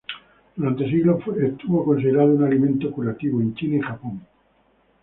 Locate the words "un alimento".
2.33-2.89